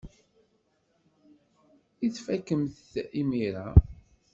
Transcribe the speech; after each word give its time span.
I 2.05 2.07
tfakemt-t 2.15 2.91
imir-a? 3.21 3.67